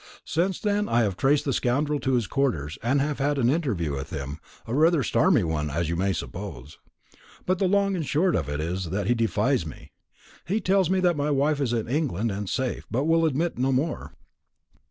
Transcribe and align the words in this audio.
Since 0.25 0.59
then 0.59 0.89
I 0.89 1.01
have 1.01 1.15
traced 1.15 1.45
the 1.45 1.53
scoundrel 1.53 1.99
to 1.99 2.13
his 2.13 2.25
quarters, 2.25 2.79
and 2.81 2.99
have 2.99 3.19
had 3.19 3.37
an 3.37 3.51
interview 3.51 3.93
with 3.95 4.09
him 4.09 4.39
rather 4.65 5.01
a 5.01 5.05
stormy 5.05 5.43
one, 5.43 5.69
as 5.69 5.89
you 5.89 5.95
may 5.95 6.11
suppose. 6.11 6.79
But 7.45 7.59
the 7.59 7.67
long 7.67 7.95
and 7.95 8.03
short 8.03 8.35
of 8.35 8.49
it 8.49 8.59
is 8.59 8.85
that 8.85 9.05
he 9.05 9.13
defies 9.13 9.63
me. 9.63 9.91
He 10.43 10.59
tells 10.59 10.89
me 10.89 11.01
that 11.01 11.15
my 11.17 11.29
wife 11.29 11.61
is 11.61 11.71
in 11.71 11.87
England, 11.87 12.31
and 12.31 12.49
safe, 12.49 12.87
but 12.89 13.03
will 13.03 13.27
admit 13.27 13.59
no 13.59 13.71
more. 13.71 14.13